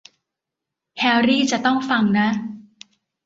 [0.97, 2.27] แฮร์รี่จะต้องฟังนะ